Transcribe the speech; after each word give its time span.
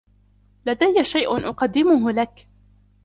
لدي 0.65 1.03
شيء 1.03 1.49
أقدمه 1.49 2.11
لك. 2.11 2.47